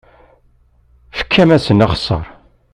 [1.19, 2.25] Fkem-asen axeṣṣar.